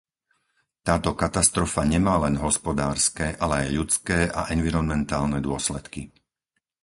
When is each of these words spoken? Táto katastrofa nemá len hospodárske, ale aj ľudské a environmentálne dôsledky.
Táto 0.87 1.09
katastrofa 1.23 1.81
nemá 1.93 2.15
len 2.25 2.33
hospodárske, 2.45 3.25
ale 3.43 3.55
aj 3.69 3.69
ľudské 3.79 4.19
a 4.39 4.49
environmentálne 4.57 5.37
dôsledky. 5.47 6.01